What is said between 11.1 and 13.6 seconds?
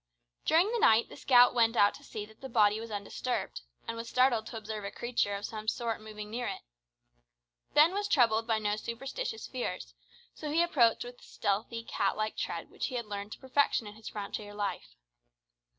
the stealthy, cat like tread which he had learned to